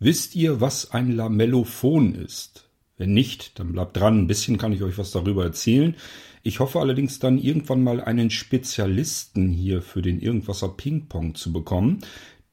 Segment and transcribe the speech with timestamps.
[0.00, 2.70] Wisst ihr, was ein Lamellophon ist?
[2.96, 4.20] Wenn nicht, dann bleibt dran.
[4.20, 5.96] Ein bisschen kann ich euch was darüber erzählen.
[6.44, 11.98] Ich hoffe allerdings dann irgendwann mal einen Spezialisten hier für den Irgendwasser Ping-Pong zu bekommen.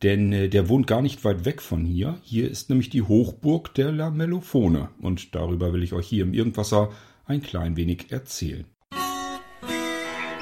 [0.02, 2.20] Denn äh, der wohnt gar nicht weit weg von hier.
[2.23, 4.89] Hier ist nämlich die Hochburg der Lamellophone.
[4.99, 6.91] Und darüber will ich euch hier im Irgendwasser
[7.25, 8.65] ein klein wenig erzählen.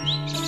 [0.06, 0.43] Musik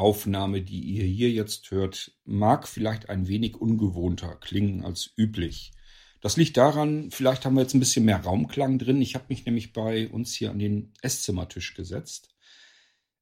[0.00, 5.72] Aufnahme, die ihr hier jetzt hört, mag vielleicht ein wenig ungewohnter klingen als üblich.
[6.22, 9.02] Das liegt daran, vielleicht haben wir jetzt ein bisschen mehr Raumklang drin.
[9.02, 12.30] Ich habe mich nämlich bei uns hier an den Esszimmertisch gesetzt.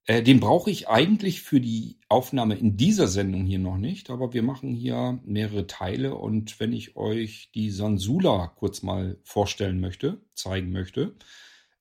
[0.07, 4.33] Äh, den brauche ich eigentlich für die Aufnahme in dieser Sendung hier noch nicht, aber
[4.33, 10.21] wir machen hier mehrere Teile und wenn ich euch die Sansula kurz mal vorstellen möchte,
[10.35, 11.17] zeigen möchte,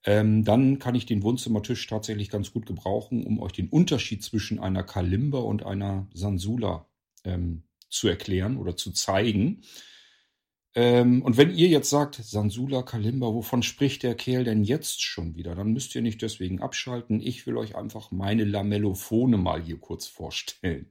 [0.07, 4.57] ähm, dann kann ich den Wohnzimmertisch tatsächlich ganz gut gebrauchen, um euch den Unterschied zwischen
[4.57, 6.87] einer Kalimba und einer Sansula
[7.25, 9.63] ähm, zu erklären oder zu zeigen.
[10.75, 15.35] Ähm, und wenn ihr jetzt sagt, Sansula, Kalimba, wovon spricht der Kerl denn jetzt schon
[15.35, 15.55] wieder?
[15.55, 17.19] Dann müsst ihr nicht deswegen abschalten.
[17.19, 20.87] Ich will euch einfach meine Lamellophone mal hier kurz vorstellen.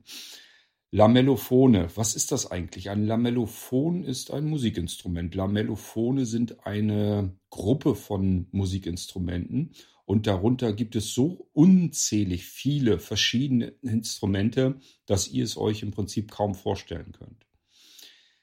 [0.96, 2.88] Lamellophone, was ist das eigentlich?
[2.88, 5.34] Ein Lamellophon ist ein Musikinstrument.
[5.34, 9.72] Lamellophone sind eine Gruppe von Musikinstrumenten
[10.06, 16.30] und darunter gibt es so unzählig viele verschiedene Instrumente, dass ihr es euch im Prinzip
[16.30, 17.46] kaum vorstellen könnt.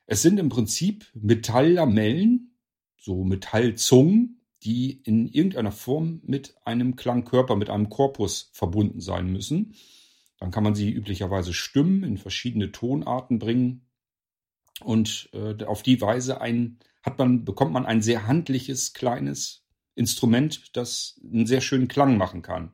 [0.06, 2.56] Es sind im Prinzip Metalllamellen,
[2.98, 9.74] so Metallzungen, die in irgendeiner Form mit einem Klangkörper, mit einem Korpus verbunden sein müssen.
[10.44, 13.88] Dann kann man sie üblicherweise stimmen, in verschiedene Tonarten bringen.
[14.82, 20.76] Und äh, auf die Weise ein, hat man, bekommt man ein sehr handliches, kleines Instrument,
[20.76, 22.74] das einen sehr schönen Klang machen kann.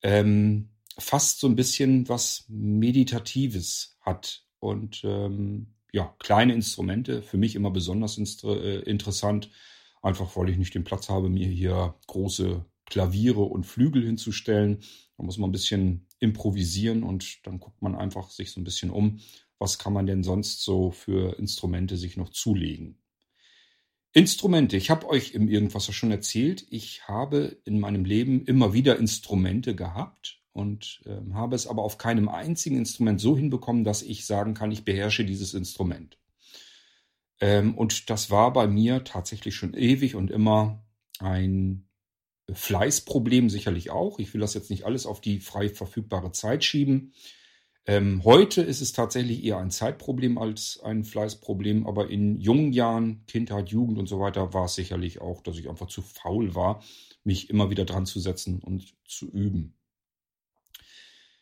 [0.00, 4.46] Ähm, fast so ein bisschen was Meditatives hat.
[4.60, 9.50] Und ähm, ja, kleine Instrumente, für mich immer besonders äh, interessant,
[10.02, 14.84] einfach weil ich nicht den Platz habe, mir hier große Klaviere und Flügel hinzustellen.
[15.16, 18.90] Da muss man ein bisschen improvisieren und dann guckt man einfach sich so ein bisschen
[18.90, 19.20] um,
[19.58, 22.98] was kann man denn sonst so für Instrumente sich noch zulegen.
[24.12, 24.76] Instrumente.
[24.76, 26.66] Ich habe euch im Irgendwas schon erzählt.
[26.70, 31.98] Ich habe in meinem Leben immer wieder Instrumente gehabt und äh, habe es aber auf
[31.98, 36.16] keinem einzigen Instrument so hinbekommen, dass ich sagen kann, ich beherrsche dieses Instrument.
[37.40, 40.84] Ähm, und das war bei mir tatsächlich schon ewig und immer
[41.18, 41.88] ein
[42.52, 44.18] Fleißproblem sicherlich auch.
[44.18, 47.12] Ich will das jetzt nicht alles auf die frei verfügbare Zeit schieben.
[47.86, 53.26] Ähm, heute ist es tatsächlich eher ein Zeitproblem als ein Fleißproblem, aber in jungen Jahren,
[53.26, 56.82] Kindheit, Jugend und so weiter, war es sicherlich auch, dass ich einfach zu faul war,
[57.24, 59.74] mich immer wieder dran zu setzen und zu üben.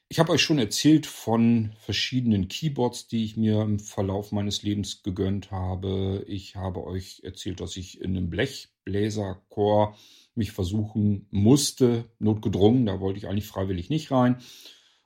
[0.08, 5.02] Ich habe euch schon erzählt von verschiedenen Keyboards, die ich mir im Verlauf meines Lebens
[5.02, 6.24] gegönnt habe.
[6.26, 9.96] Ich habe euch erzählt, dass ich in einem Blechbläserchor
[10.34, 14.36] mich versuchen musste, notgedrungen, da wollte ich eigentlich freiwillig nicht rein.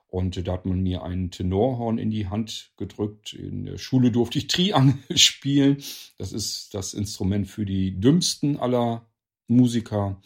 [0.09, 3.33] Und da hat man mir ein Tenorhorn in die Hand gedrückt.
[3.33, 5.83] In der Schule durfte ich Triangel spielen.
[6.17, 9.05] Das ist das Instrument für die dümmsten aller
[9.47, 10.21] Musiker.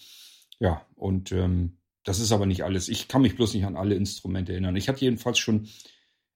[0.60, 2.90] Ja, und ähm, das ist aber nicht alles.
[2.90, 4.76] Ich kann mich bloß nicht an alle Instrumente erinnern.
[4.76, 5.68] Ich hatte jedenfalls schon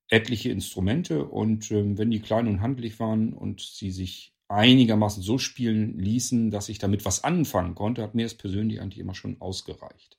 [0.09, 5.37] etliche Instrumente und ähm, wenn die klein und handlich waren und sie sich einigermaßen so
[5.37, 9.41] spielen ließen, dass ich damit was anfangen konnte, hat mir das persönlich eigentlich immer schon
[9.41, 10.17] ausgereicht.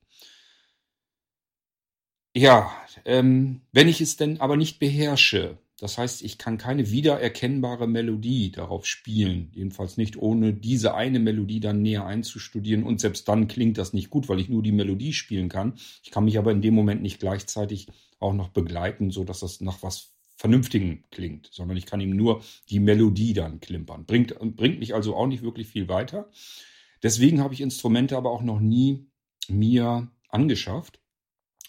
[2.35, 2.71] Ja,
[3.05, 8.51] ähm, wenn ich es denn aber nicht beherrsche, das heißt, ich kann keine wiedererkennbare Melodie
[8.51, 13.77] darauf spielen, jedenfalls nicht ohne diese eine Melodie dann näher einzustudieren und selbst dann klingt
[13.79, 15.75] das nicht gut, weil ich nur die Melodie spielen kann.
[16.03, 17.89] Ich kann mich aber in dem Moment nicht gleichzeitig
[18.19, 22.43] auch noch begleiten, so dass das nach was Vernünftigen klingt, sondern ich kann ihm nur
[22.69, 24.05] die Melodie dann klimpern.
[24.05, 26.31] Bringt, bringt mich also auch nicht wirklich viel weiter.
[27.03, 29.07] Deswegen habe ich Instrumente aber auch noch nie
[29.49, 31.01] mir angeschafft,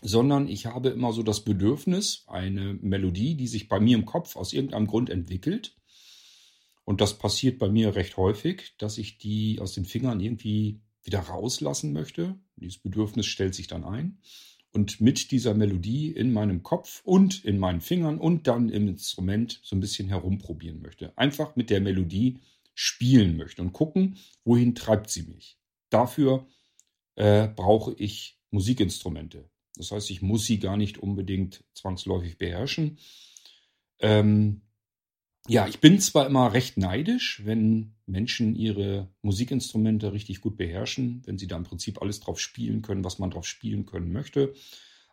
[0.02, 4.36] sondern ich habe immer so das Bedürfnis, eine Melodie, die sich bei mir im Kopf
[4.36, 5.78] aus irgendeinem Grund entwickelt.
[6.84, 11.20] Und das passiert bei mir recht häufig, dass ich die aus den Fingern irgendwie wieder
[11.20, 12.38] rauslassen möchte.
[12.58, 14.20] Dieses Bedürfnis stellt sich dann ein
[14.77, 19.59] und mit dieser Melodie in meinem Kopf und in meinen Fingern und dann im Instrument
[19.63, 21.18] so ein bisschen herumprobieren möchte.
[21.18, 22.41] Einfach mit der Melodie
[22.75, 25.57] spielen möchte und gucken, wohin treibt sie mich.
[25.89, 26.45] Dafür
[27.15, 29.50] äh, brauche ich Musikinstrumente.
[29.77, 33.00] Das heißt, ich muss sie gar nicht unbedingt zwangsläufig beherrschen.
[33.97, 34.62] Ähm,
[35.48, 41.38] ja, ich bin zwar immer recht neidisch, wenn Menschen ihre Musikinstrumente richtig gut beherrschen, wenn
[41.38, 44.54] sie da im Prinzip alles drauf spielen können, was man drauf spielen können möchte.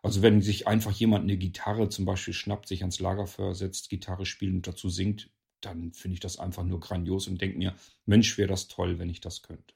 [0.02, 4.26] Also wenn sich einfach jemand eine Gitarre zum Beispiel schnappt, sich ans Lagerfeuer setzt, Gitarre
[4.26, 8.36] spielt und dazu singt, dann finde ich das einfach nur grandios und denke mir, Mensch,
[8.36, 9.74] wäre das toll, wenn ich das könnte.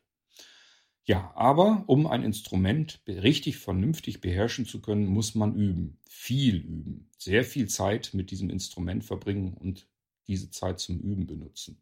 [1.05, 5.99] Ja, aber um ein Instrument richtig vernünftig beherrschen zu können, muss man üben.
[6.07, 7.09] Viel üben.
[7.17, 9.87] Sehr viel Zeit mit diesem Instrument verbringen und
[10.29, 11.81] diese Zeit zum Üben benutzen.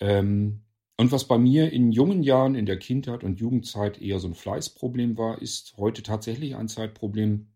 [0.00, 0.62] Ähm,
[0.96, 4.34] und was bei mir in jungen Jahren in der Kindheit und Jugendzeit eher so ein
[4.34, 7.48] Fleißproblem war, ist heute tatsächlich ein Zeitproblem.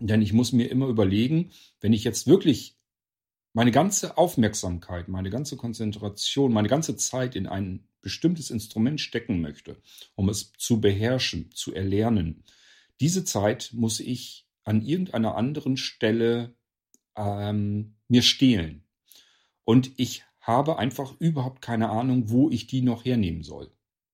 [0.00, 1.50] Denn ich muss mir immer überlegen,
[1.80, 2.76] wenn ich jetzt wirklich
[3.52, 9.76] meine ganze Aufmerksamkeit, meine ganze Konzentration, meine ganze Zeit in ein bestimmtes Instrument stecken möchte,
[10.14, 12.44] um es zu beherrschen, zu erlernen,
[13.00, 16.54] diese Zeit muss ich an irgendeiner anderen Stelle
[17.16, 18.84] ähm, mir stehlen.
[19.68, 23.70] Und ich habe einfach überhaupt keine Ahnung, wo ich die noch hernehmen soll.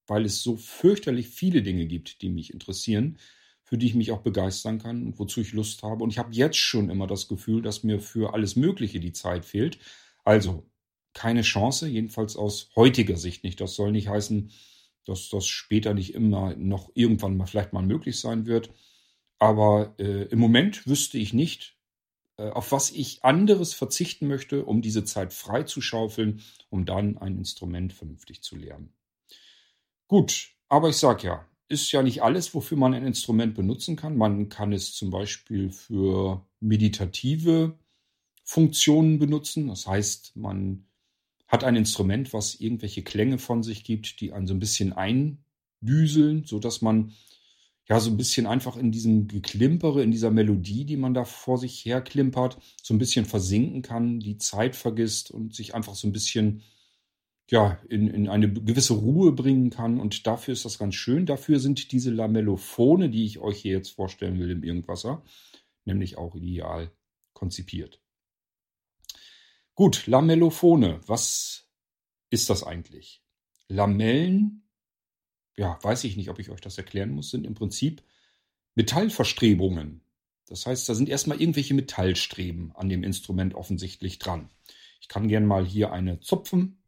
[0.08, 3.18] Weil es so fürchterlich viele Dinge gibt, die mich interessieren,
[3.62, 6.02] für die ich mich auch begeistern kann und wozu ich Lust habe.
[6.02, 9.44] Und ich habe jetzt schon immer das Gefühl, dass mir für alles Mögliche die Zeit
[9.44, 9.78] fehlt.
[10.24, 10.68] Also
[11.12, 13.60] keine Chance, jedenfalls aus heutiger Sicht nicht.
[13.60, 14.50] Das soll nicht heißen,
[15.04, 18.70] dass das später nicht immer noch irgendwann mal vielleicht mal möglich sein wird.
[19.38, 21.78] Aber äh, im Moment wüsste ich nicht,
[22.36, 27.38] auf was ich anderes verzichten möchte, um diese Zeit frei zu schaufeln, um dann ein
[27.38, 28.92] Instrument vernünftig zu lernen.
[30.08, 34.16] Gut, aber ich sage ja, ist ja nicht alles, wofür man ein Instrument benutzen kann.
[34.16, 37.78] Man kann es zum Beispiel für meditative
[38.42, 39.68] Funktionen benutzen.
[39.68, 40.86] Das heißt, man
[41.46, 46.44] hat ein Instrument, was irgendwelche Klänge von sich gibt, die einen so ein bisschen eindüseln,
[46.44, 47.12] sodass man
[47.86, 51.58] ja, so ein bisschen einfach in diesem Geklimpere, in dieser Melodie, die man da vor
[51.58, 56.08] sich her klimpert, so ein bisschen versinken kann, die Zeit vergisst und sich einfach so
[56.08, 56.62] ein bisschen,
[57.50, 60.00] ja, in, in eine gewisse Ruhe bringen kann.
[60.00, 61.26] Und dafür ist das ganz schön.
[61.26, 65.22] Dafür sind diese Lamellophone, die ich euch hier jetzt vorstellen will im Irgendwasser,
[65.84, 66.90] nämlich auch ideal
[67.34, 68.00] konzipiert.
[69.74, 71.00] Gut, Lamellophone.
[71.06, 71.68] Was
[72.30, 73.22] ist das eigentlich?
[73.68, 74.63] Lamellen
[75.56, 78.02] ja, weiß ich nicht, ob ich euch das erklären muss, sind im Prinzip
[78.74, 80.00] Metallverstrebungen.
[80.46, 84.50] Das heißt, da sind erstmal irgendwelche Metallstreben an dem Instrument offensichtlich dran.
[85.00, 86.82] Ich kann gern mal hier eine zupfen.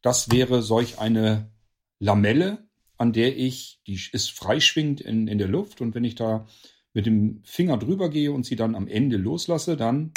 [0.00, 1.50] Das wäre solch eine
[1.98, 6.46] Lamelle, an der ich, die ist freischwingend in, in der Luft und wenn ich da
[6.92, 10.12] mit dem Finger drüber gehe und sie dann am Ende loslasse, dann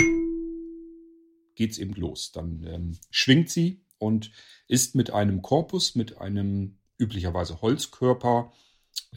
[1.55, 2.31] geht's eben los.
[2.31, 4.31] Dann ähm, schwingt sie und
[4.67, 8.51] ist mit einem Korpus, mit einem üblicherweise Holzkörper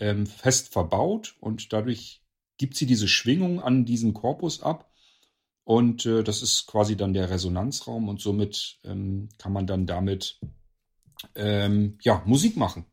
[0.00, 2.22] ähm, fest verbaut und dadurch
[2.56, 4.90] gibt sie diese Schwingung an diesen Korpus ab
[5.64, 10.40] und äh, das ist quasi dann der Resonanzraum und somit ähm, kann man dann damit
[11.34, 12.86] ähm, ja, Musik machen.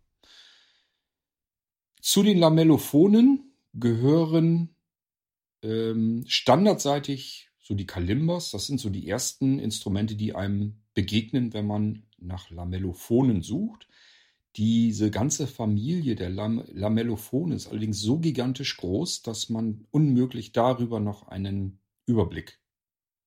[2.02, 4.76] Zu den Lamellophonen gehören
[5.64, 8.52] ähm, standardseitig so die Kalimbas.
[8.52, 13.88] Das sind so die ersten Instrumente, die einem begegnen, wenn man nach Lamellophonen sucht.
[14.56, 21.00] Diese ganze Familie der Lam Lamellophone ist allerdings so gigantisch groß, dass man unmöglich darüber
[21.00, 22.60] noch einen Überblick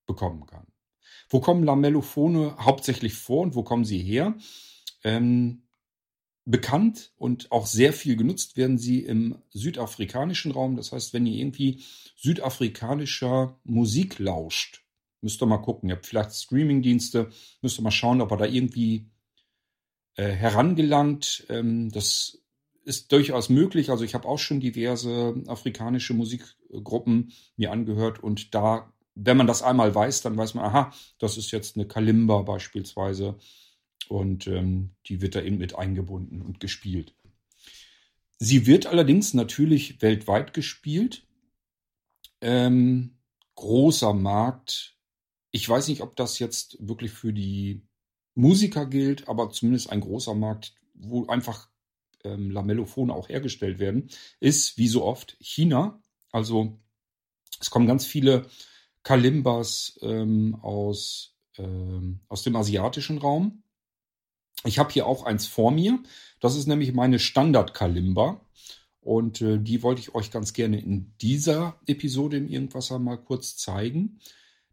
[0.07, 0.67] bekommen kann.
[1.29, 4.37] Wo kommen Lamellophone hauptsächlich vor und wo kommen sie her?
[5.05, 5.65] Ähm,
[6.47, 10.77] bekannt und auch sehr viel genutzt werden sie im südafrikanischen Raum.
[10.77, 11.85] Das heißt, wenn ihr irgendwie
[12.17, 14.83] südafrikanischer Musik lauscht,
[15.21, 15.89] Müsst ihr mal gucken.
[15.89, 17.31] Ihr habt vielleicht Streamingdienste.
[17.63, 19.11] Müsst ihr mal schauen, ob er da irgendwie
[20.17, 21.47] äh, herangelangt.
[21.49, 22.39] Ähm, das
[22.85, 23.91] ist durchaus möglich.
[23.91, 29.63] Also ich habe auch schon diverse afrikanische Musikgruppen mir angehört und da, wenn man das
[29.63, 33.37] einmal weiß, dann weiß man, aha, das ist jetzt eine Kalimba beispielsweise
[34.09, 37.15] und ähm, die wird da eben mit eingebunden und gespielt.
[38.39, 41.27] Sie wird allerdings natürlich weltweit gespielt.
[42.41, 43.19] Ähm,
[43.57, 44.98] großer Markt
[45.59, 47.83] ich weiß nicht, ob das jetzt wirklich für die
[48.37, 51.69] Musiker gilt, aber zumindest ein großer Markt, wo einfach
[52.23, 56.01] ähm, Lamellophone auch hergestellt werden, ist wie so oft China.
[56.31, 56.79] Also
[57.61, 58.47] es kommen ganz viele
[59.03, 63.65] Kalimbas ähm, aus, ähm, aus dem asiatischen Raum.
[64.65, 65.99] Ich habe hier auch eins vor mir.
[66.39, 68.41] Das ist nämlich meine Standard-Kalimba.
[69.01, 73.57] Und äh, die wollte ich euch ganz gerne in dieser Episode im Irgendwasser mal kurz
[73.57, 74.21] zeigen.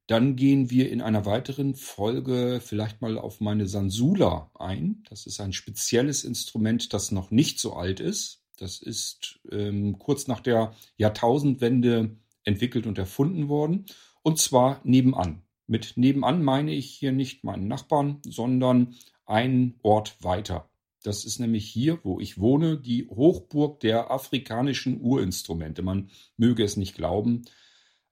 [0.08, 5.04] Dann gehen wir in einer weiteren Folge vielleicht mal auf meine Sansula ein.
[5.10, 8.44] Das ist ein spezielles Instrument, das noch nicht so alt ist.
[8.58, 13.86] Das ist ähm, kurz nach der Jahrtausendwende entwickelt und erfunden worden.
[14.22, 15.44] und zwar nebenan.
[15.68, 18.96] Mit nebenan meine ich hier nicht meinen Nachbarn, sondern
[19.26, 20.70] einen Ort weiter.
[21.04, 25.84] Das ist nämlich hier, wo ich wohne, die Hochburg der afrikanischen Urinstrumente.
[25.84, 27.44] Man möge es nicht glauben,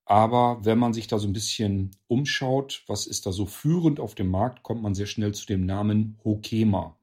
[0.05, 4.15] aber wenn man sich da so ein bisschen umschaut, was ist da so führend auf
[4.15, 6.97] dem Markt, kommt man sehr schnell zu dem Namen Hokema.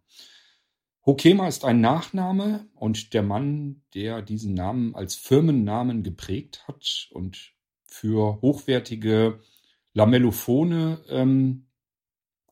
[1.07, 7.53] Hokema ist ein Nachname und der Mann, der diesen Namen als Firmennamen geprägt hat und
[7.87, 9.41] für hochwertige
[9.95, 11.67] Lamellophone ähm,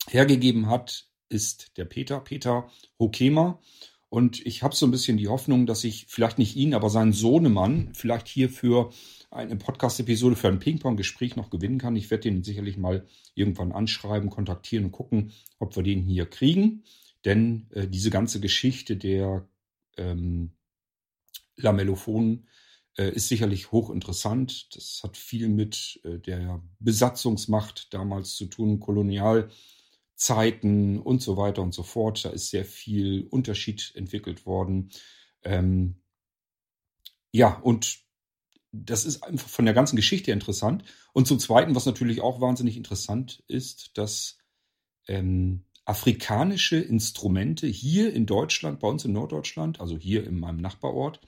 [0.08, 3.60] hergegeben hat, ist der Peter, Peter Hokema.
[4.08, 7.12] Und ich habe so ein bisschen die Hoffnung, dass ich vielleicht nicht ihn, aber seinen
[7.12, 8.90] Sohnemann vielleicht hier für
[9.30, 11.96] eine Podcast-Episode für ein Ping-Pong-Gespräch noch gewinnen kann.
[11.96, 16.84] Ich werde den sicherlich mal irgendwann anschreiben, kontaktieren und gucken, ob wir den hier kriegen.
[17.24, 19.46] Denn äh, diese ganze Geschichte der
[19.96, 20.52] ähm,
[21.56, 22.48] Lamellophonen
[22.96, 24.74] äh, ist sicherlich hochinteressant.
[24.74, 31.74] Das hat viel mit äh, der Besatzungsmacht damals zu tun, Kolonialzeiten und so weiter und
[31.74, 32.24] so fort.
[32.24, 34.90] Da ist sehr viel Unterschied entwickelt worden.
[35.42, 35.96] Ähm,
[37.30, 38.07] ja, und
[38.72, 40.84] das ist einfach von der ganzen Geschichte interessant.
[41.12, 44.38] Und zum Zweiten, was natürlich auch wahnsinnig interessant ist, dass
[45.06, 51.20] ähm, afrikanische Instrumente hier in Deutschland, bei uns in Norddeutschland, also hier in meinem Nachbarort,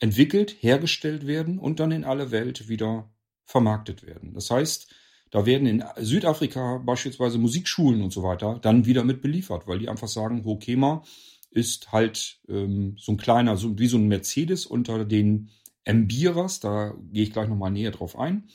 [0.00, 3.10] entwickelt, hergestellt werden und dann in alle Welt wieder
[3.44, 4.34] vermarktet werden.
[4.34, 4.92] Das heißt,
[5.30, 9.88] da werden in Südafrika beispielsweise Musikschulen und so weiter dann wieder mit beliefert, weil die
[9.88, 11.04] einfach sagen, Hokema
[11.50, 15.50] ist halt ähm, so ein kleiner, so, wie so ein Mercedes unter den
[15.88, 18.48] Embiras, da gehe ich gleich nochmal näher drauf ein.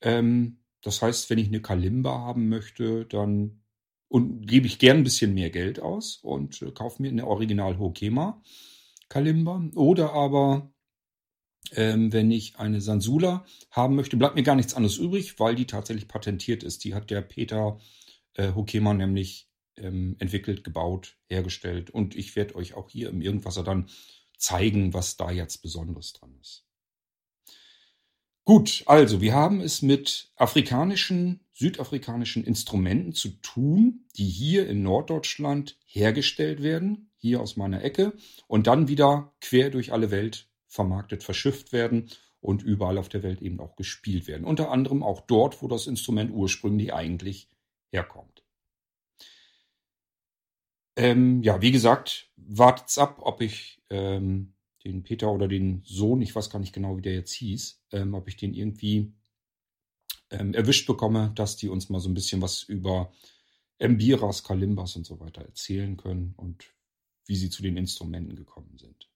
[0.00, 3.60] Ähm, das heißt, wenn ich eine Kalimba haben möchte, dann
[4.08, 7.78] und gebe ich gern ein bisschen mehr Geld aus und äh, kaufe mir eine Original
[7.78, 8.42] Hokema
[9.08, 9.68] Kalimba.
[9.74, 10.72] Oder aber,
[11.72, 15.66] ähm, wenn ich eine Sansula haben möchte, bleibt mir gar nichts anderes übrig, weil die
[15.66, 16.84] tatsächlich patentiert ist.
[16.84, 17.78] Die hat der Peter
[18.34, 21.90] äh, Hokema nämlich ähm, entwickelt, gebaut, hergestellt.
[21.90, 23.88] Und ich werde euch auch hier im Irgendwasser dann
[24.36, 26.66] zeigen, was da jetzt Besonderes dran ist.
[28.44, 35.76] Gut, also wir haben es mit afrikanischen, südafrikanischen Instrumenten zu tun, die hier in Norddeutschland
[35.84, 38.12] hergestellt werden, hier aus meiner Ecke,
[38.46, 42.08] und dann wieder quer durch alle Welt vermarktet, verschifft werden
[42.40, 44.44] und überall auf der Welt eben auch gespielt werden.
[44.44, 47.48] Unter anderem auch dort, wo das Instrument ursprünglich eigentlich
[47.90, 48.35] herkommt.
[50.96, 56.34] Ähm, ja, wie gesagt, wartet's ab, ob ich ähm, den Peter oder den Sohn, ich
[56.34, 59.12] weiß gar nicht genau, wie der jetzt hieß, ähm, ob ich den irgendwie
[60.30, 63.12] ähm, erwischt bekomme, dass die uns mal so ein bisschen was über
[63.78, 66.72] Embiras, Kalimbas und so weiter erzählen können und
[67.26, 69.10] wie sie zu den Instrumenten gekommen sind.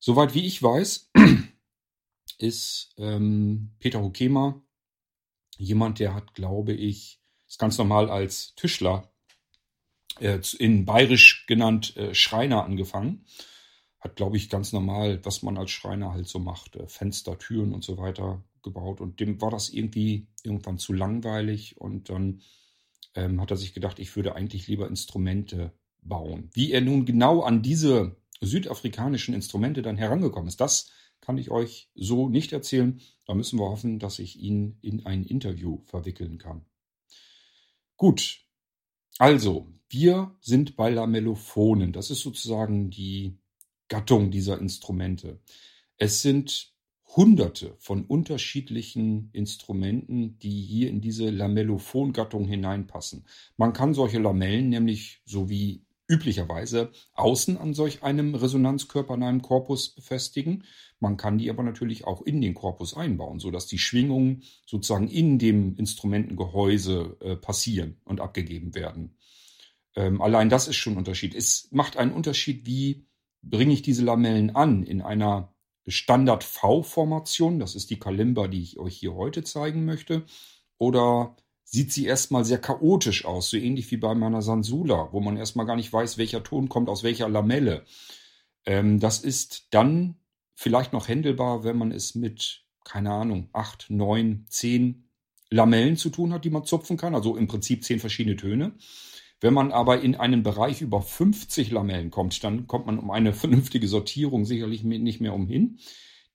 [0.00, 1.10] Soweit wie ich weiß,
[2.38, 4.60] ist ähm, Peter Hokema
[5.58, 9.12] jemand, der hat, glaube ich, ist ganz normal als Tischler
[10.20, 13.24] äh, in bayerisch genannt äh, Schreiner angefangen.
[14.00, 17.72] Hat, glaube ich, ganz normal, was man als Schreiner halt so macht, äh, Fenster, Türen
[17.72, 19.00] und so weiter gebaut.
[19.00, 21.80] Und dem war das irgendwie irgendwann zu langweilig.
[21.80, 22.42] Und dann
[23.14, 25.72] ähm, hat er sich gedacht, ich würde eigentlich lieber Instrumente
[26.02, 26.50] bauen.
[26.52, 31.90] Wie er nun genau an diese südafrikanischen Instrumente dann herangekommen ist, das kann ich euch
[31.94, 33.00] so nicht erzählen.
[33.26, 36.64] Da müssen wir hoffen, dass ich ihn in ein Interview verwickeln kann.
[37.96, 38.40] Gut,
[39.18, 41.92] also, wir sind bei Lamellophonen.
[41.92, 43.38] Das ist sozusagen die
[43.88, 45.40] Gattung dieser Instrumente.
[45.96, 46.72] Es sind
[47.16, 53.24] hunderte von unterschiedlichen Instrumenten, die hier in diese Lamellophon-Gattung hineinpassen.
[53.56, 59.42] Man kann solche Lamellen nämlich so wie üblicherweise außen an solch einem Resonanzkörper in einem
[59.42, 60.64] Korpus befestigen.
[61.00, 65.38] Man kann die aber natürlich auch in den Korpus einbauen, sodass die Schwingungen sozusagen in
[65.38, 69.16] dem Instrumentengehäuse äh, passieren und abgegeben werden.
[69.94, 71.34] Ähm, allein das ist schon ein Unterschied.
[71.34, 73.06] Es macht einen Unterschied, wie
[73.42, 75.54] bringe ich diese Lamellen an in einer
[75.86, 77.58] Standard V-Formation.
[77.58, 80.24] Das ist die Kalimba, die ich euch hier heute zeigen möchte.
[80.78, 81.36] Oder
[81.70, 85.66] sieht sie erstmal sehr chaotisch aus, so ähnlich wie bei meiner Sansula, wo man erstmal
[85.66, 87.84] gar nicht weiß, welcher Ton kommt aus welcher Lamelle.
[88.64, 90.16] Ähm, das ist dann
[90.54, 95.10] vielleicht noch händelbar, wenn man es mit, keine Ahnung, acht, neun, zehn
[95.50, 98.72] Lamellen zu tun hat, die man zupfen kann, also im Prinzip zehn verschiedene Töne.
[99.40, 103.32] Wenn man aber in einen Bereich über 50 Lamellen kommt, dann kommt man um eine
[103.34, 105.78] vernünftige Sortierung sicherlich nicht mehr umhin.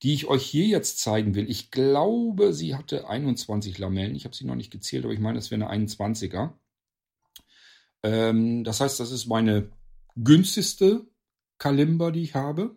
[0.03, 1.49] Die ich euch hier jetzt zeigen will.
[1.49, 4.15] Ich glaube, sie hatte 21 Lamellen.
[4.15, 6.51] Ich habe sie noch nicht gezählt, aber ich meine, es wäre eine 21er.
[8.03, 9.69] Ähm, das heißt, das ist meine
[10.15, 11.07] günstigste
[11.57, 12.75] Kalimba, die ich habe.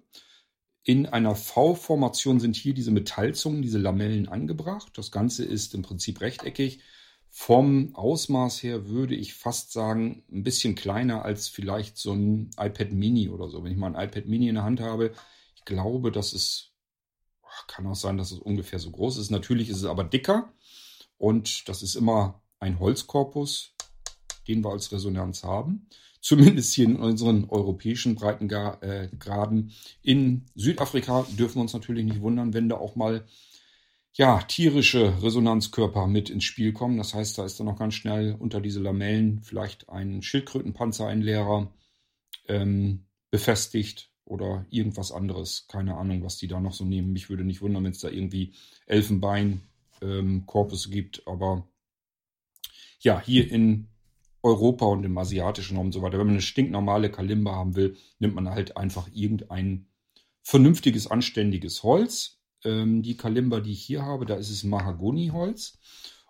[0.85, 4.92] In einer V-Formation sind hier diese Metallzungen, diese Lamellen angebracht.
[4.95, 6.80] Das Ganze ist im Prinzip rechteckig.
[7.28, 12.92] Vom Ausmaß her würde ich fast sagen, ein bisschen kleiner als vielleicht so ein iPad
[12.92, 13.64] Mini oder so.
[13.64, 15.12] Wenn ich mal ein iPad Mini in der Hand habe,
[15.56, 16.75] ich glaube, das ist,
[17.67, 19.31] kann auch sein, dass es ungefähr so groß ist.
[19.31, 20.53] Natürlich ist es aber dicker
[21.19, 23.75] und das ist immer ein Holzkorpus,
[24.49, 25.89] den wir als Resonanz haben.
[26.21, 29.73] Zumindest hier in unseren europäischen Breitengraden.
[30.03, 33.25] In Südafrika dürfen wir uns natürlich nicht wundern, wenn da auch mal
[34.15, 36.97] ja, tierische Resonanzkörper mit ins Spiel kommen.
[36.97, 41.71] Das heißt, da ist dann noch ganz schnell unter diese Lamellen vielleicht ein Schildkrötenpanzereinlehrer
[42.49, 45.66] ähm, befestigt oder irgendwas anderes.
[45.68, 47.12] Keine Ahnung, was die da noch so nehmen.
[47.12, 48.52] Mich würde nicht wundern, wenn es da irgendwie
[48.87, 51.26] Elfenbein-Korpus ähm, gibt.
[51.26, 51.66] Aber
[53.00, 53.88] ja, hier in
[54.42, 57.97] Europa und im asiatischen Raum und so weiter, wenn man eine stinknormale Kalimba haben will,
[58.18, 59.87] nimmt man halt einfach irgendein
[60.42, 65.78] vernünftiges, anständiges Holz ähm, die Kalimba, die ich hier habe, da ist es Mahagoniholz.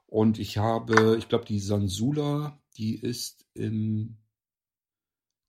[0.06, 4.18] Und ich habe, ich glaube, die Sansula, die ist im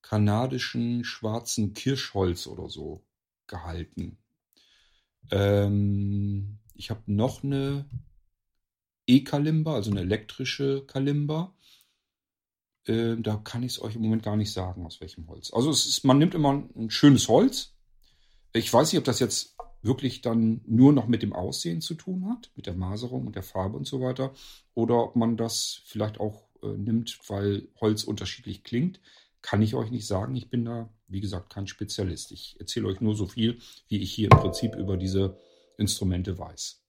[0.08, 3.04] kanadischen schwarzen Kirschholz oder so
[3.46, 4.18] gehalten.
[5.32, 7.90] Ähm, ich habe noch eine
[9.06, 11.54] E-Kalimba, also eine elektrische Kalimba.
[12.88, 15.52] Ähm, da kann ich es euch im Moment gar nicht sagen, aus welchem Holz.
[15.52, 17.74] Also ist, man nimmt immer ein schönes Holz.
[18.54, 22.30] Ich weiß nicht, ob das jetzt wirklich dann nur noch mit dem Aussehen zu tun
[22.30, 24.34] hat, mit der Maserung und der Farbe und so weiter,
[24.74, 29.02] oder ob man das vielleicht auch äh, nimmt, weil Holz unterschiedlich klingt,
[29.42, 30.36] kann ich euch nicht sagen.
[30.36, 32.32] Ich bin da, wie gesagt, kein Spezialist.
[32.32, 35.40] Ich erzähle euch nur so viel, wie ich hier im Prinzip über diese
[35.78, 36.84] Instrumente weiß.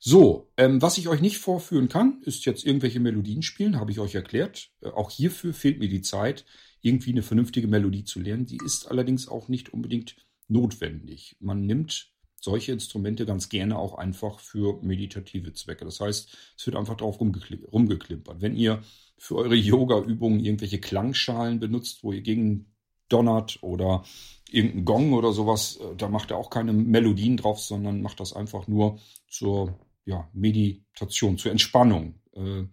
[0.00, 3.98] So, ähm, was ich euch nicht vorführen kann, ist jetzt irgendwelche Melodien spielen, habe ich
[3.98, 4.70] euch erklärt.
[4.80, 6.44] Äh, auch hierfür fehlt mir die Zeit,
[6.80, 8.46] irgendwie eine vernünftige Melodie zu lernen.
[8.46, 10.14] Die ist allerdings auch nicht unbedingt
[10.46, 11.36] notwendig.
[11.40, 15.84] Man nimmt solche Instrumente ganz gerne auch einfach für meditative Zwecke.
[15.84, 18.40] Das heißt, es wird einfach drauf rumgeklimpert.
[18.40, 18.82] Wenn ihr
[19.18, 22.66] für eure Yoga-Übungen irgendwelche Klangschalen benutzt, wo ihr gegen
[23.08, 24.04] donnert oder
[24.50, 28.32] irgendeinen Gong oder sowas, äh, da macht er auch keine Melodien drauf, sondern macht das
[28.32, 32.14] einfach nur zur ja, Meditation, zur Entspannung.
[32.34, 32.64] Äh,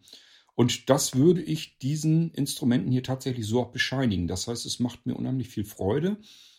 [0.56, 4.28] und das würde ich diesen Instrumenten hier tatsächlich so auch bescheinigen.
[4.28, 6.18] Das heißt, es macht mir unheimlich viel Freude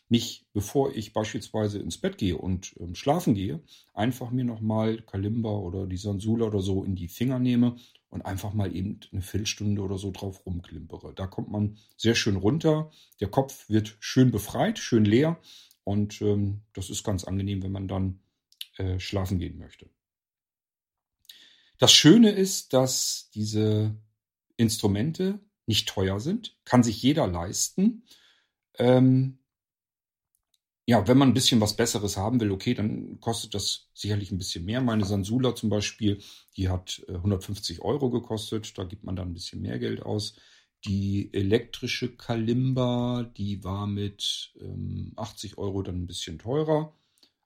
[0.09, 3.61] mich, bevor ich beispielsweise ins Bett gehe und ähm, schlafen gehe,
[3.93, 7.77] einfach mir nochmal Kalimba oder die Sansula oder so in die Finger nehme
[8.17, 11.13] und einfach mal eben eine Viertelstunde oder so drauf rumklimpere.
[11.15, 12.91] Da kommt man sehr schön runter.
[13.21, 15.39] Der Kopf wird schön befreit, schön leer
[15.85, 18.21] und ähm, das ist ganz angenehm, wenn man dann
[18.79, 19.91] äh, schlafen gehen möchte.
[21.79, 23.95] Das Schöne ist, dass diese
[24.57, 28.05] Instrumente nicht teuer sind, kann sich jeder leisten.
[28.79, 29.39] Ähm,
[30.89, 34.39] ja, wenn man ein bisschen was Besseres haben will, okay, dann kostet das sicherlich ein
[34.39, 34.81] bisschen mehr.
[34.81, 36.21] Meine Sansula zum Beispiel,
[36.57, 38.79] die hat 150 äh, Euro gekostet.
[38.79, 40.37] Da gibt man dann ein bisschen mehr Geld aus.
[40.85, 46.95] Die elektrische Kalimba, die war mit ähm, 80 Euro dann ein bisschen teurer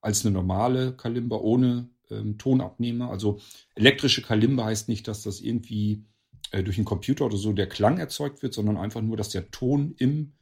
[0.03, 3.11] als eine normale Kalimba ohne ähm, Tonabnehmer.
[3.11, 3.41] Also
[3.75, 6.05] elektrische Kalimba heißt nicht, dass das irgendwie
[6.51, 9.51] äh, durch einen Computer oder so der Klang erzeugt wird, sondern einfach nur, dass der
[9.51, 10.33] Ton im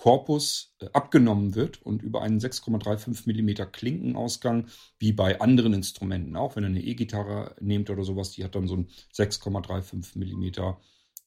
[0.00, 4.66] Korpus äh, abgenommen wird und über einen 6,35 mm Klinkenausgang,
[4.98, 8.66] wie bei anderen Instrumenten auch, wenn ihr eine E-Gitarre nehmt oder sowas, die hat dann
[8.66, 10.74] so einen 6,35 mm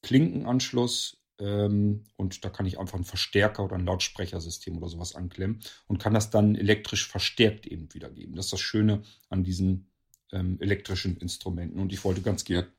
[0.02, 5.60] Klinkenanschluss ähm, und da kann ich einfach einen Verstärker oder ein Lautsprechersystem oder sowas anklemmen
[5.86, 8.36] und kann das dann elektrisch verstärkt eben wiedergeben.
[8.36, 9.92] Das ist das Schöne an diesen
[10.32, 12.70] ähm, elektrischen Instrumenten und ich wollte ganz gerne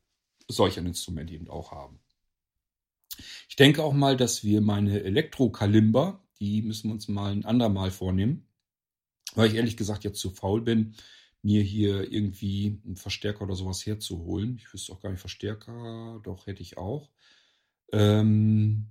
[0.49, 2.01] solch ein Instrument eben auch haben.
[3.49, 7.91] Ich denke auch mal, dass wir meine Elektrokalimba, die müssen wir uns mal ein andermal
[7.91, 8.47] vornehmen,
[9.35, 10.95] weil ich ehrlich gesagt jetzt zu faul bin,
[11.43, 14.57] mir hier irgendwie einen Verstärker oder sowas herzuholen.
[14.57, 17.11] Ich wüsste auch gar nicht, Verstärker, doch hätte ich auch.
[17.93, 18.89] Ähm,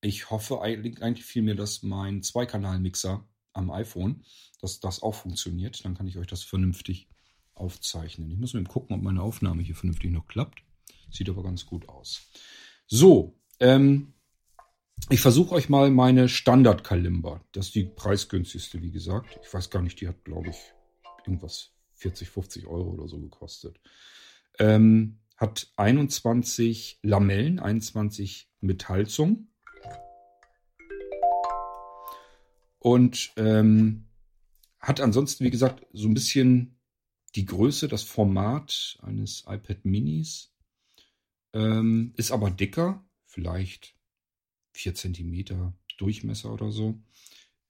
[0.00, 4.24] ich hoffe eigentlich, eigentlich vielmehr, dass mein Zweikanal-Mixer am iPhone,
[4.60, 5.84] dass das auch funktioniert.
[5.84, 7.08] Dann kann ich euch das vernünftig
[7.54, 8.30] aufzeichnen.
[8.30, 10.62] Ich muss mal gucken, ob meine Aufnahme hier vernünftig noch klappt.
[11.10, 12.28] Sieht aber ganz gut aus.
[12.86, 14.12] So, ähm,
[15.10, 17.42] ich versuche euch mal meine Standard-Kalimba.
[17.52, 19.38] Das ist die preisgünstigste, wie gesagt.
[19.42, 20.56] Ich weiß gar nicht, die hat, glaube ich,
[21.26, 23.80] irgendwas 40, 50 Euro oder so gekostet.
[24.58, 29.50] Ähm, hat 21 Lamellen, 21 Metallzungen.
[32.78, 34.06] Und ähm,
[34.78, 36.78] hat ansonsten, wie gesagt, so ein bisschen
[37.34, 40.53] die Größe, das Format eines iPad Minis.
[41.54, 43.94] Ähm, ist aber dicker, vielleicht
[44.72, 47.00] 4 cm Durchmesser oder so.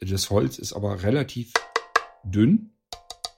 [0.01, 1.53] Das Holz ist aber relativ
[2.25, 2.70] dünn.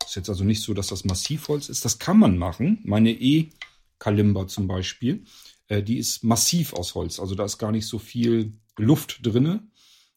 [0.05, 1.85] Ist jetzt also nicht so, dass das Massivholz ist.
[1.85, 2.79] Das kann man machen.
[2.85, 5.25] Meine E-Kalimba zum Beispiel,
[5.67, 7.19] äh, die ist massiv aus Holz.
[7.19, 9.69] Also da ist gar nicht so viel Luft drinne.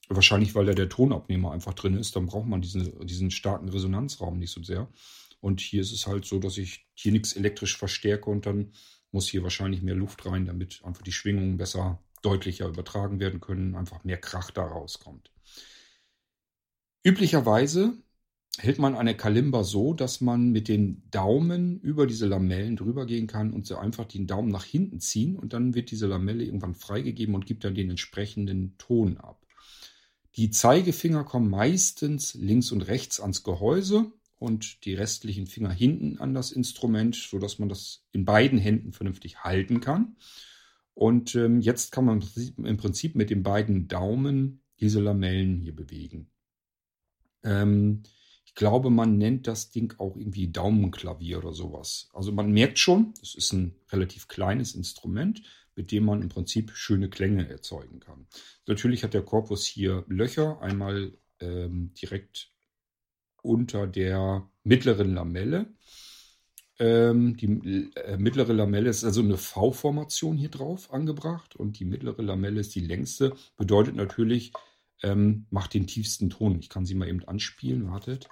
[0.07, 2.15] Wahrscheinlich, weil da der Tonabnehmer einfach drin ist.
[2.15, 4.87] Dann braucht man diesen, diesen starken Resonanzraum nicht so sehr.
[5.41, 8.73] Und hier ist es halt so, dass ich hier nichts elektrisch verstärke und dann
[9.11, 13.75] muss hier wahrscheinlich mehr Luft rein, damit einfach die Schwingungen besser deutlicher übertragen werden können,
[13.75, 15.31] einfach mehr Krach da rauskommt.
[17.03, 17.93] Üblicherweise
[18.57, 23.27] hält man eine Kalimba so, dass man mit den Daumen über diese Lamellen drüber gehen
[23.27, 26.75] kann und so einfach den Daumen nach hinten ziehen und dann wird diese Lamelle irgendwann
[26.75, 29.45] freigegeben und gibt dann den entsprechenden Ton ab.
[30.35, 36.33] Die Zeigefinger kommen meistens links und rechts ans Gehäuse und die restlichen Finger hinten an
[36.33, 40.15] das Instrument, so dass man das in beiden Händen vernünftig halten kann.
[40.93, 42.23] Und ähm, jetzt kann man
[42.57, 46.29] im Prinzip mit den beiden Daumen diese Lamellen hier bewegen.
[47.43, 48.03] Ähm,
[48.45, 52.09] ich glaube, man nennt das Ding auch irgendwie Daumenklavier oder sowas.
[52.13, 55.43] Also man merkt schon, es ist ein relativ kleines Instrument,
[55.75, 58.27] mit dem man im Prinzip schöne Klänge erzeugen kann.
[58.65, 62.51] Natürlich hat der Korpus hier Löcher, einmal ähm, direkt
[63.41, 65.67] unter der mittleren Lamelle.
[66.79, 72.21] Ähm, die äh, mittlere Lamelle ist also eine V-Formation hier drauf angebracht und die mittlere
[72.21, 73.35] Lamelle ist die längste.
[73.57, 74.53] Bedeutet natürlich,
[75.03, 76.59] ähm, macht den tiefsten Ton.
[76.59, 77.89] Ich kann sie mal eben anspielen.
[77.91, 78.29] Wartet.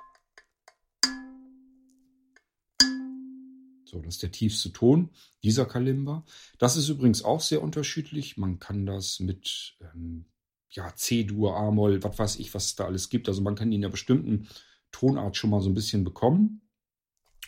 [3.84, 5.10] So, das ist der tiefste Ton
[5.44, 6.26] dieser Kalimba.
[6.58, 8.38] Das ist übrigens auch sehr unterschiedlich.
[8.38, 10.26] Man kann das mit ähm,
[10.70, 13.30] ja, C-Dur, A-Moll, was weiß ich, was es da alles gibt.
[13.30, 14.48] Also man kann in einer bestimmten
[14.98, 16.62] Tonart schon mal so ein bisschen bekommen.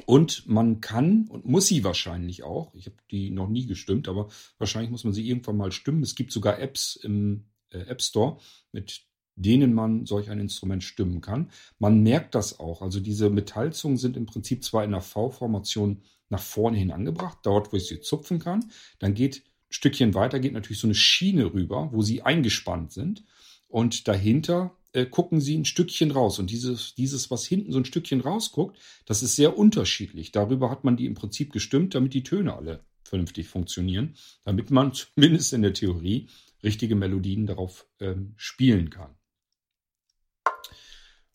[0.06, 4.30] Und man kann und muss sie wahrscheinlich auch, ich habe die noch nie gestimmt, aber
[4.58, 6.04] wahrscheinlich muss man sie irgendwann mal stimmen.
[6.04, 8.38] Es gibt sogar Apps im äh, App Store,
[8.72, 9.02] mit
[9.36, 11.50] denen man solch ein Instrument stimmen kann.
[11.80, 12.82] Man merkt das auch.
[12.82, 17.74] Also diese Metallzungen sind im Prinzip zwar in der V-Formation nach vorne hin angebracht, dort,
[17.74, 18.72] wo ich sie zupfen kann.
[19.00, 23.24] Dann geht ein Stückchen weiter, geht natürlich so eine Schiene rüber, wo sie eingespannt sind.
[23.68, 26.40] Und dahinter äh, gucken sie ein Stückchen raus.
[26.40, 30.32] Und dieses, dieses, was hinten so ein Stückchen rausguckt, das ist sehr unterschiedlich.
[30.32, 34.94] Darüber hat man die im Prinzip gestimmt, damit die Töne alle vernünftig funktionieren, damit man
[35.16, 36.28] zumindest in der Theorie
[36.64, 39.16] richtige Melodien darauf ähm, spielen kann.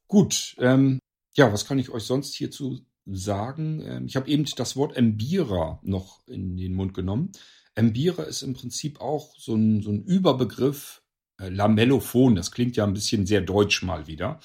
[0.06, 0.98] Gut, ähm,
[1.34, 3.82] ja, was kann ich euch sonst hierzu sagen?
[3.84, 7.32] Ähm, ich habe eben das Wort Embira noch in den Mund genommen.
[7.74, 11.02] Embira ist im Prinzip auch so ein, so ein Überbegriff
[11.50, 14.40] Lamellophon, das klingt ja ein bisschen sehr deutsch mal wieder.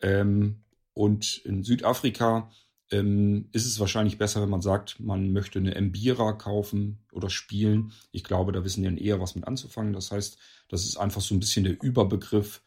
[0.00, 2.50] Ähm, und in Südafrika
[2.90, 7.92] ähm, ist es wahrscheinlich besser, wenn man sagt, man möchte eine Mbira kaufen oder spielen.
[8.12, 9.92] Ich glaube, da wissen die dann eher was mit anzufangen.
[9.92, 12.62] Das heißt, das ist einfach so ein bisschen der Überbegriff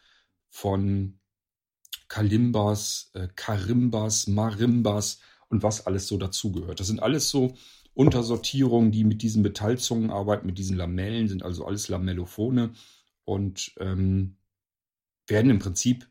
[0.50, 1.20] von
[2.08, 6.80] Kalimbas, äh, Karimbas, Marimbas und was alles so dazugehört.
[6.80, 7.56] Das sind alles so
[7.94, 12.76] Untersortierungen, die mit diesen Metallzungen arbeiten, mit diesen Lamellen, sind also alles Lamellophone
[13.28, 14.38] und ähm,
[15.28, 16.10] werden im Prinzip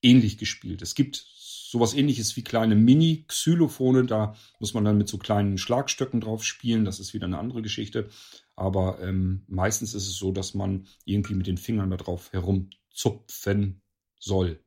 [0.00, 0.80] ähnlich gespielt.
[0.80, 6.20] Es gibt sowas ähnliches wie kleine Mini-Xylophone, da muss man dann mit so kleinen Schlagstöcken
[6.20, 8.08] drauf spielen, das ist wieder eine andere Geschichte.
[8.54, 13.82] Aber ähm, meistens ist es so, dass man irgendwie mit den Fingern da drauf herumzupfen
[14.20, 14.60] soll.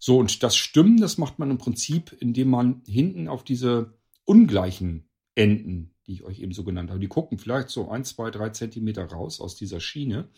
[0.00, 5.08] So, und das Stimmen, das macht man im Prinzip, indem man hinten auf diese ungleichen
[5.36, 8.50] Enden, die ich euch eben so genannt habe, die gucken vielleicht so ein, zwei, drei
[8.50, 10.28] Zentimeter raus aus dieser Schiene.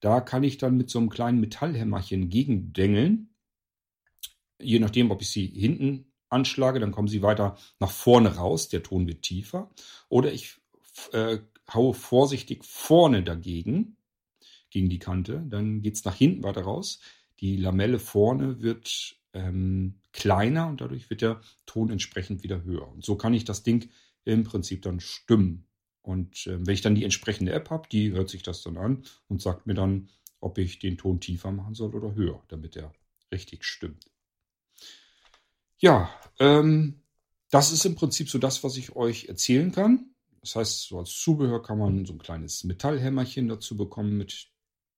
[0.00, 3.34] Da kann ich dann mit so einem kleinen Metallhämmerchen gegendengeln.
[4.60, 8.82] Je nachdem, ob ich sie hinten anschlage, dann kommen sie weiter nach vorne raus, der
[8.82, 9.70] Ton wird tiefer.
[10.08, 10.56] Oder ich
[11.12, 11.38] äh,
[11.72, 13.96] haue vorsichtig vorne dagegen,
[14.70, 17.00] gegen die Kante, dann geht es nach hinten weiter raus.
[17.40, 22.88] Die Lamelle vorne wird ähm, kleiner und dadurch wird der Ton entsprechend wieder höher.
[22.88, 23.88] Und so kann ich das Ding
[24.24, 25.66] im Prinzip dann stimmen.
[26.06, 29.02] Und äh, wenn ich dann die entsprechende App habe, die hört sich das dann an
[29.26, 30.08] und sagt mir dann,
[30.40, 32.92] ob ich den Ton tiefer machen soll oder höher, damit er
[33.32, 34.06] richtig stimmt.
[35.78, 37.02] Ja, ähm,
[37.50, 40.10] das ist im Prinzip so das, was ich euch erzählen kann.
[40.42, 44.46] Das heißt, so als Zubehör kann man so ein kleines Metallhämmerchen dazu bekommen, mit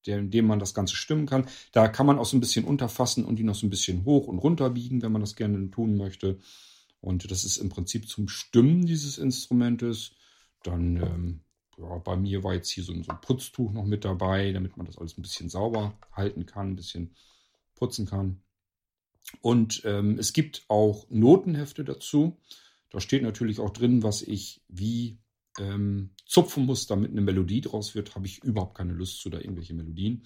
[0.05, 1.47] dem man das Ganze stimmen kann.
[1.71, 4.27] Da kann man auch so ein bisschen unterfassen und die noch so ein bisschen hoch
[4.27, 6.37] und runter biegen, wenn man das gerne tun möchte.
[7.01, 10.11] Und das ist im Prinzip zum Stimmen dieses Instrumentes.
[10.63, 11.41] Dann, ähm,
[11.77, 14.85] ja, bei mir war jetzt hier so, so, ein Putztuch noch mit dabei, damit man
[14.85, 17.15] das alles ein bisschen sauber halten kann, ein bisschen
[17.75, 18.41] putzen kann.
[19.41, 22.37] Und ähm, es gibt auch Notenhefte dazu.
[22.89, 25.19] Da steht natürlich auch drin, was ich wie
[25.59, 28.15] ähm, zupfen muss, damit eine Melodie draus wird.
[28.15, 30.23] Habe ich überhaupt keine Lust zu, da irgendwelche Melodien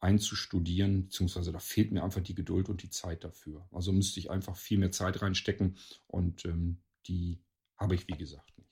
[0.00, 3.66] einzustudieren, beziehungsweise da fehlt mir einfach die Geduld und die Zeit dafür.
[3.72, 7.40] Also müsste ich einfach viel mehr Zeit reinstecken und ähm, die
[7.76, 8.63] habe ich, wie gesagt, nicht.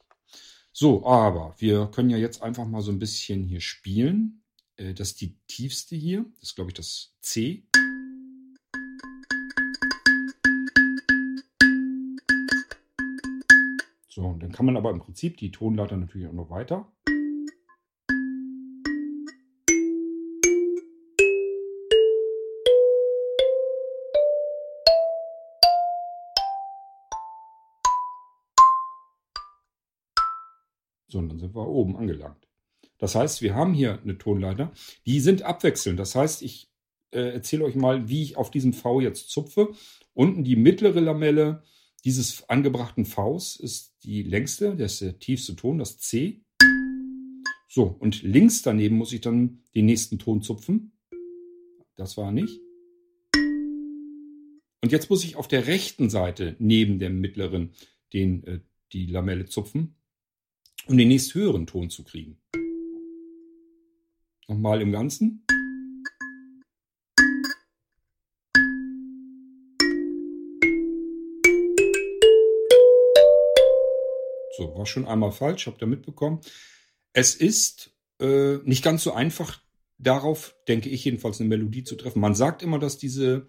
[0.75, 4.43] So, aber wir können ja jetzt einfach mal so ein bisschen hier spielen.
[4.77, 6.25] Äh, das ist die tiefste hier.
[6.41, 7.67] Das ist, glaube ich, das C.
[14.09, 16.91] So, und dann kann man aber im Prinzip die Tonleiter natürlich auch noch weiter.
[31.13, 32.49] So, und dann sind wir oben angelangt.
[32.97, 34.73] Das heißt, wir haben hier eine Tonleiter,
[35.05, 35.99] die sind abwechselnd.
[36.01, 36.71] Das heißt, ich
[37.11, 39.75] äh, erzähle euch mal, wie ich auf diesem V jetzt zupfe.
[40.15, 41.63] Unten die mittlere Lamelle
[42.03, 46.41] dieses angebrachten Vs ist die längste, das ist der tiefste Ton, das C.
[47.69, 50.93] So, und links daneben muss ich dann den nächsten Ton zupfen.
[51.97, 52.59] Das war nicht.
[54.81, 57.75] Und jetzt muss ich auf der rechten Seite neben dem mittleren
[58.15, 58.61] den, äh,
[58.93, 59.97] die Lamelle zupfen
[60.87, 62.39] um den nächst höheren Ton zu kriegen.
[64.49, 65.45] Nochmal im Ganzen.
[74.57, 76.41] So, war schon einmal falsch, habt ihr mitbekommen.
[77.13, 79.63] Es ist äh, nicht ganz so einfach,
[79.99, 82.21] darauf, denke ich jedenfalls, eine Melodie zu treffen.
[82.21, 83.49] Man sagt immer, dass diese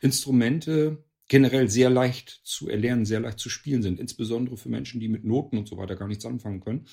[0.00, 5.08] Instrumente generell sehr leicht zu erlernen, sehr leicht zu spielen sind, insbesondere für Menschen, die
[5.08, 6.86] mit Noten und so weiter gar nichts anfangen können.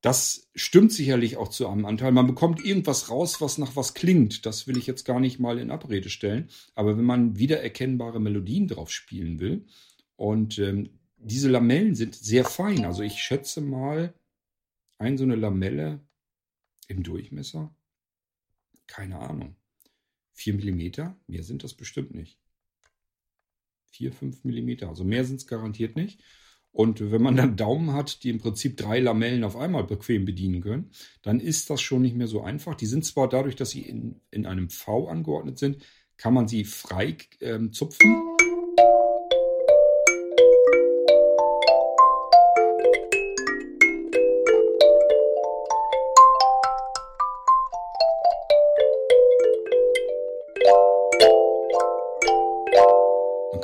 [0.00, 2.10] Das stimmt sicherlich auch zu einem Anteil.
[2.10, 4.46] Man bekommt irgendwas raus, was nach was klingt.
[4.46, 6.48] Das will ich jetzt gar nicht mal in Abrede stellen.
[6.74, 9.66] Aber wenn man wiedererkennbare Melodien drauf spielen will
[10.16, 12.84] und ähm, diese Lamellen sind sehr fein.
[12.84, 14.12] Also ich schätze mal,
[14.98, 16.00] ein so eine Lamelle
[16.88, 17.72] im Durchmesser,
[18.88, 19.56] keine Ahnung,
[20.32, 22.41] vier Millimeter, mehr sind das bestimmt nicht.
[23.92, 24.88] 4, 5 Millimeter.
[24.88, 26.20] Also mehr sind es garantiert nicht.
[26.72, 30.62] Und wenn man dann Daumen hat, die im Prinzip drei Lamellen auf einmal bequem bedienen
[30.62, 32.74] können, dann ist das schon nicht mehr so einfach.
[32.74, 35.78] Die sind zwar dadurch, dass sie in, in einem V angeordnet sind,
[36.16, 38.31] kann man sie frei ähm, zupfen.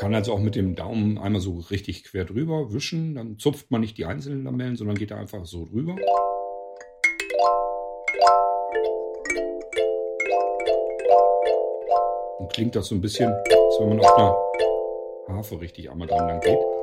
[0.09, 3.15] Kann also auch mit dem Daumen einmal so richtig quer drüber wischen.
[3.15, 5.97] Dann zupft man nicht die einzelnen Lamellen, sondern geht da einfach so drüber.
[12.39, 16.27] Und klingt das so ein bisschen, als wenn man auf einer Harfe richtig einmal dran
[16.27, 16.78] lang geht.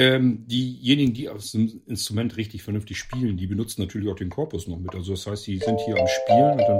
[0.00, 4.78] Ähm, diejenigen, die das Instrument richtig vernünftig spielen, die benutzen natürlich auch den Korpus noch
[4.78, 4.94] mit.
[4.94, 6.78] Also das heißt, die sind hier am Spielen und dann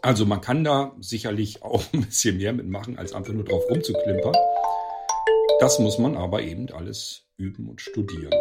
[0.00, 4.34] Also man kann da sicherlich auch ein bisschen mehr mitmachen, als einfach nur drauf rumzuklimpern.
[5.62, 8.34] Das muss man aber eben alles üben und studieren.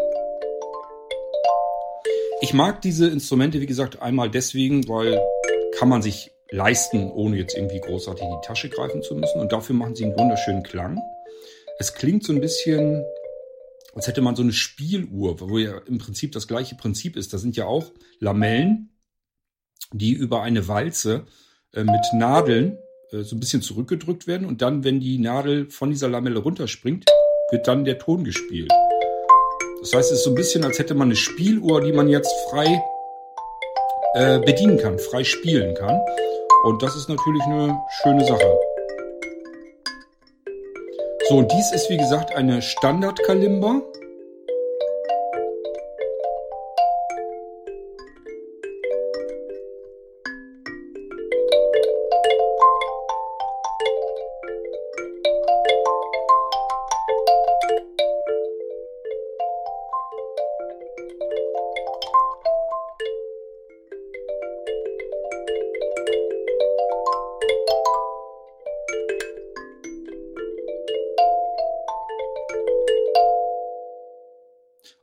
[2.42, 5.22] Ich mag diese Instrumente, wie gesagt, einmal deswegen, weil
[5.78, 9.40] kann man sich leisten, ohne jetzt irgendwie großartig in die Tasche greifen zu müssen.
[9.40, 11.00] Und dafür machen sie einen wunderschönen Klang.
[11.78, 13.06] Es klingt so ein bisschen,
[13.94, 17.32] als hätte man so eine Spieluhr, wo ja im Prinzip das gleiche Prinzip ist.
[17.34, 18.98] Da sind ja auch Lamellen,
[19.94, 21.28] die über eine Walze
[21.72, 22.80] äh, mit Nadeln
[23.12, 24.48] äh, so ein bisschen zurückgedrückt werden.
[24.48, 27.06] Und dann, wenn die Nadel von dieser Lamelle runterspringt,
[27.52, 28.72] wird dann der Ton gespielt.
[29.82, 32.32] Das heißt, es ist so ein bisschen, als hätte man eine Spieluhr, die man jetzt
[32.50, 32.82] frei
[34.14, 36.00] äh, bedienen kann, frei spielen kann.
[36.64, 38.60] Und das ist natürlich eine schöne Sache.
[41.28, 43.82] So, und dies ist wie gesagt eine Standard-Kalimba.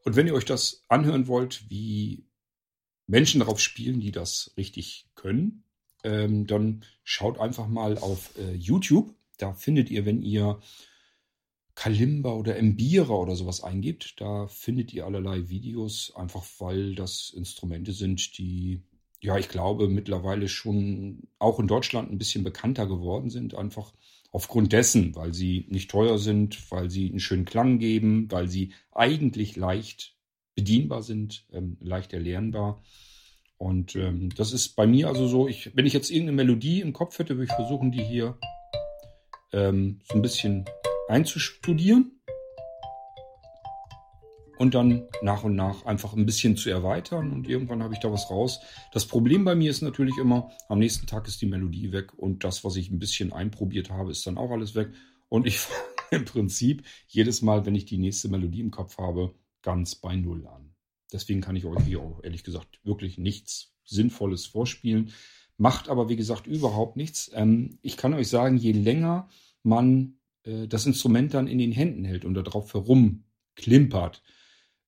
[0.04, 2.24] Und wenn ihr euch das anhören wollt, wie
[3.06, 5.64] Menschen darauf spielen, die das richtig können,
[6.04, 9.14] ähm, dann schaut einfach mal auf äh, YouTube.
[9.38, 10.60] Da findet ihr, wenn ihr
[11.74, 17.92] Kalimba oder Mbira oder sowas eingibt, da findet ihr allerlei Videos, einfach weil das Instrumente
[17.92, 18.82] sind, die,
[19.20, 23.92] ja, ich glaube, mittlerweile schon auch in Deutschland ein bisschen bekannter geworden sind, einfach
[24.30, 28.72] aufgrund dessen, weil sie nicht teuer sind, weil sie einen schönen Klang geben, weil sie
[28.92, 30.16] eigentlich leicht
[30.54, 32.82] bedienbar sind, ähm, leicht erlernbar.
[33.56, 36.92] Und ähm, das ist bei mir also so, ich, wenn ich jetzt irgendeine Melodie im
[36.92, 38.38] Kopf hätte, würde ich versuchen, die hier
[39.52, 40.64] ähm, so ein bisschen
[41.08, 42.17] einzustudieren
[44.58, 48.12] und dann nach und nach einfach ein bisschen zu erweitern und irgendwann habe ich da
[48.12, 48.60] was raus.
[48.92, 52.44] Das Problem bei mir ist natürlich immer, am nächsten Tag ist die Melodie weg und
[52.44, 54.90] das, was ich ein bisschen einprobiert habe, ist dann auch alles weg
[55.28, 59.34] und ich fange im Prinzip jedes Mal, wenn ich die nächste Melodie im Kopf habe,
[59.62, 60.74] ganz bei Null an.
[61.12, 65.12] Deswegen kann ich euch hier auch ehrlich gesagt wirklich nichts Sinnvolles vorspielen.
[65.56, 67.30] Macht aber, wie gesagt, überhaupt nichts.
[67.34, 69.28] Ähm, ich kann euch sagen, je länger
[69.62, 74.22] man äh, das Instrument dann in den Händen hält und darauf herumklimpert,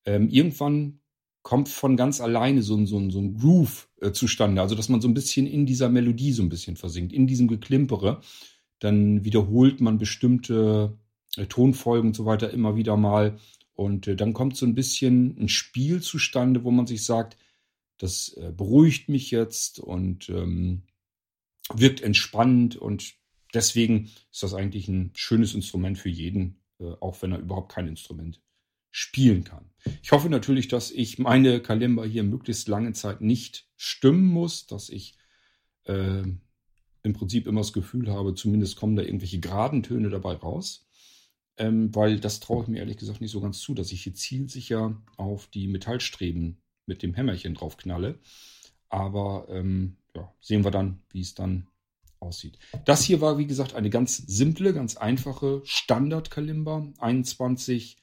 [0.04, 1.00] ähm, irgendwann
[1.42, 4.60] kommt von ganz alleine so ein, so ein, so ein Groove äh, zustande.
[4.60, 7.48] Also, dass man so ein bisschen in dieser Melodie so ein bisschen versinkt, in diesem
[7.48, 8.20] Geklimpere.
[8.78, 10.98] Dann wiederholt man bestimmte
[11.36, 13.38] äh, Tonfolgen und so weiter immer wieder mal.
[13.74, 17.36] Und äh, dann kommt so ein bisschen ein Spiel zustande, wo man sich sagt,
[17.98, 20.82] das äh, beruhigt mich jetzt und ähm,
[21.72, 22.76] wirkt entspannt.
[22.76, 23.14] Und
[23.54, 27.88] deswegen ist das eigentlich ein schönes Instrument für jeden, äh, auch wenn er überhaupt kein
[27.88, 28.40] Instrument
[28.90, 29.70] spielen kann.
[30.02, 34.88] Ich hoffe natürlich, dass ich meine Kalimba hier möglichst lange Zeit nicht stimmen muss, dass
[34.88, 35.16] ich
[35.84, 36.22] äh,
[37.02, 40.86] im Prinzip immer das Gefühl habe, zumindest kommen da irgendwelche geraden Töne dabei raus.
[41.56, 44.14] Ähm, weil das traue ich mir ehrlich gesagt nicht so ganz zu, dass ich hier
[44.14, 48.18] zielsicher auf die Metallstreben mit dem Hämmerchen drauf knalle.
[48.88, 51.66] Aber ähm, ja, sehen wir dann, wie es dann
[52.18, 52.58] aussieht.
[52.84, 56.92] Das hier war, wie gesagt, eine ganz simple, ganz einfache Standard-Kalimba.
[56.98, 57.99] 21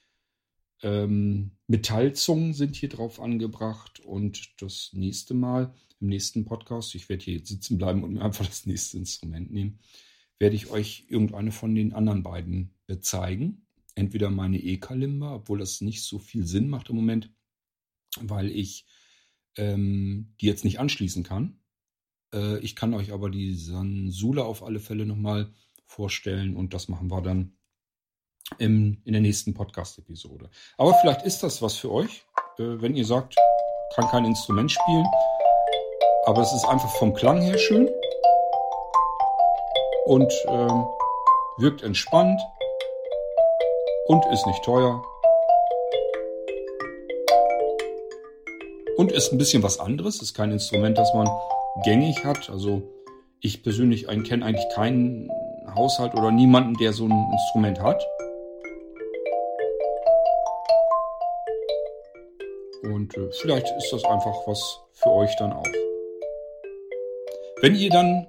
[0.81, 7.23] ähm, Metallzungen sind hier drauf angebracht und das nächste Mal, im nächsten Podcast, ich werde
[7.23, 9.79] hier sitzen bleiben und mir einfach das nächste Instrument nehmen,
[10.39, 13.65] werde ich euch irgendeine von den anderen beiden äh, zeigen.
[13.95, 17.33] Entweder meine E-Kalimba, obwohl das nicht so viel Sinn macht im Moment,
[18.21, 18.85] weil ich
[19.57, 21.59] ähm, die jetzt nicht anschließen kann.
[22.33, 25.51] Äh, ich kann euch aber die Sansula auf alle Fälle nochmal
[25.85, 27.56] vorstellen und das machen wir dann
[28.57, 30.49] im, in der nächsten Podcast-Episode.
[30.77, 32.25] Aber vielleicht ist das was für euch,
[32.59, 33.35] äh, wenn ihr sagt,
[33.95, 35.07] kann kein Instrument spielen,
[36.25, 37.89] aber es ist einfach vom Klang her schön
[40.05, 40.85] und ähm,
[41.57, 42.41] wirkt entspannt
[44.07, 45.01] und ist nicht teuer
[48.97, 50.21] und ist ein bisschen was anderes.
[50.21, 51.29] Ist kein Instrument, das man
[51.83, 52.49] gängig hat.
[52.49, 52.81] Also
[53.39, 55.29] ich persönlich kenne eigentlich keinen
[55.75, 58.03] Haushalt oder niemanden, der so ein Instrument hat.
[62.93, 65.67] Und äh, vielleicht ist das einfach was für euch dann auch.
[67.61, 68.27] Wenn ihr dann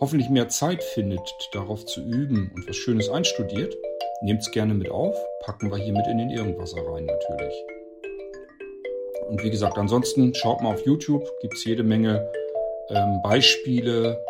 [0.00, 1.20] hoffentlich mehr Zeit findet,
[1.52, 3.76] darauf zu üben und was Schönes einstudiert,
[4.22, 7.54] nehmt es gerne mit auf, packen wir hier mit in den Irgendwasser rein natürlich.
[9.28, 12.30] Und wie gesagt, ansonsten schaut mal auf YouTube, gibt es jede Menge
[12.88, 14.24] ähm, Beispiele,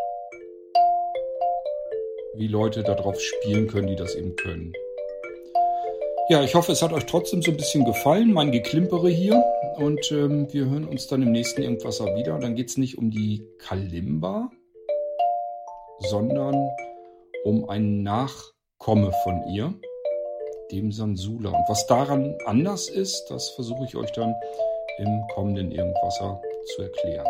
[2.35, 4.73] wie Leute darauf spielen können, die das eben können.
[6.29, 9.45] Ja, ich hoffe, es hat euch trotzdem so ein bisschen gefallen, mein Geklimpere hier.
[9.77, 12.37] Und ähm, wir hören uns dann im nächsten Irgendwasser wieder.
[12.41, 14.51] Dann geht es nicht um die Kalimba,
[16.01, 16.69] sondern
[17.45, 19.73] um ein Nachkomme von ihr,
[20.73, 21.51] dem Sansula.
[21.51, 24.35] Und was daran anders ist, das versuche ich euch dann
[24.99, 26.43] im kommenden Irgendwasser
[26.75, 27.29] zu erklären.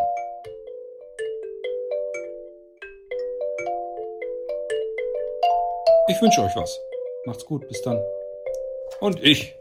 [6.07, 6.79] Ich wünsche euch was.
[7.25, 8.01] Macht's gut, bis dann.
[8.99, 9.53] Und ich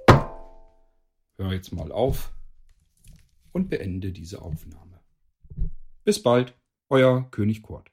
[1.36, 2.32] höre jetzt mal auf
[3.52, 5.00] und beende diese Aufnahme.
[6.04, 6.54] Bis bald,
[6.88, 7.90] euer König Kurt.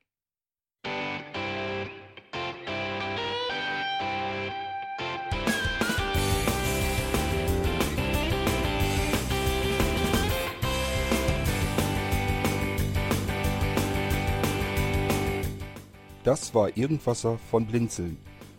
[16.23, 18.17] Das war Irgendwasser von Blinzeln.